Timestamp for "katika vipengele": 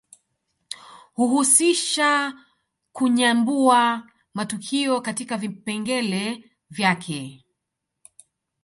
5.01-6.51